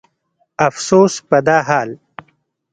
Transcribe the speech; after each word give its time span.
افسوس 0.67 1.13
په 1.27 1.37
دا 1.47 1.57
حال 1.67 1.89